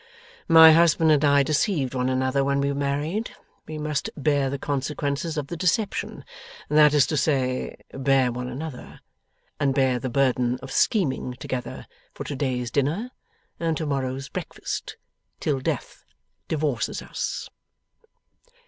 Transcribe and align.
My 0.47 0.71
husband 0.71 1.11
and 1.11 1.23
I 1.23 1.43
deceived 1.43 1.93
one 1.93 2.09
another 2.09 2.43
when 2.43 2.59
we 2.59 2.73
married; 2.73 3.35
we 3.67 3.77
must 3.77 4.09
bear 4.17 4.49
the 4.49 4.57
consequences 4.57 5.37
of 5.37 5.45
the 5.45 5.55
deception 5.55 6.25
that 6.69 6.95
is 6.95 7.05
to 7.05 7.15
say, 7.17 7.77
bear 7.93 8.31
one 8.31 8.47
another, 8.47 9.01
and 9.59 9.75
bear 9.75 9.99
the 9.99 10.09
burden 10.09 10.57
of 10.63 10.71
scheming 10.71 11.33
together 11.35 11.85
for 12.15 12.23
to 12.23 12.35
day's 12.35 12.71
dinner 12.71 13.11
and 13.59 13.77
to 13.77 13.85
morrow's 13.85 14.27
breakfast 14.27 14.97
till 15.39 15.59
death 15.59 16.03
divorces 16.47 17.03
us. 17.03 17.47